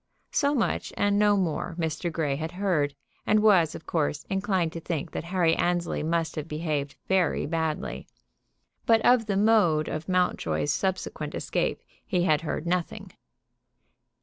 [0.31, 2.11] So much and no more Mr.
[2.11, 2.95] Grey had heard,
[3.27, 8.07] and was, of course, inclined to think that Harry Annesley must have behaved very badly.
[8.87, 13.11] But of the mode of Mountjoy's subsequent escape he had heard nothing.